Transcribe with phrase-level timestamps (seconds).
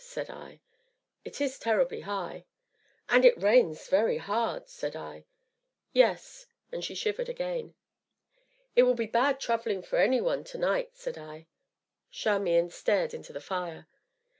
[0.03, 0.61] said I.
[1.23, 2.47] "It is terribly high."
[3.07, 5.25] "And it rains very hard!" said I.
[5.93, 7.75] "Yes," and she shivered again.
[8.75, 11.45] "It will be bad travelling for any one to night," said I.
[12.09, 13.87] Charmian stared into the fire.